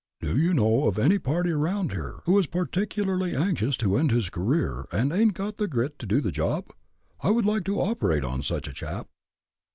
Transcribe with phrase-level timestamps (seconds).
[0.19, 4.87] Do you know of any party around here who's particularly anxious to end his career,
[4.91, 6.71] and ain't got the grit to do the job?
[7.21, 9.05] I would like to operate on such a chap."